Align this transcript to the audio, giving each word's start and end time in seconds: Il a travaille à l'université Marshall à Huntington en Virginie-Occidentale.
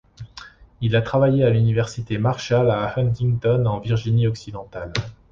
Il 0.81 0.95
a 0.95 1.03
travaille 1.03 1.43
à 1.43 1.51
l'université 1.51 2.17
Marshall 2.17 2.71
à 2.71 2.91
Huntington 2.97 3.67
en 3.67 3.79
Virginie-Occidentale. 3.79 4.91